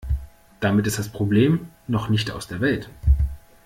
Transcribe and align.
Damit 0.61 0.87
ist 0.87 0.97
das 0.97 1.09
Problem 1.09 1.67
noch 1.85 2.09
nicht 2.09 2.31
aus 2.31 2.47
der 2.47 2.59
Welt. 2.59 2.89